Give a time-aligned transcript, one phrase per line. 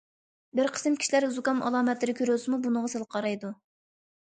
[0.59, 3.55] بىر قىسىم كىشىلەر زۇكام ئالامەتلىرى كۆرۈلسىمۇ، بۇنىڭغا سەل قارايدۇ.